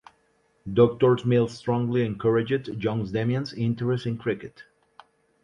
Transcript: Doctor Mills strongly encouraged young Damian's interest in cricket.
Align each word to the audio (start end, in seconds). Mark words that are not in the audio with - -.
Doctor 0.73 1.15
Mills 1.27 1.55
strongly 1.55 2.03
encouraged 2.03 2.69
young 2.69 3.05
Damian's 3.05 3.53
interest 3.53 4.07
in 4.07 4.17
cricket. 4.17 4.63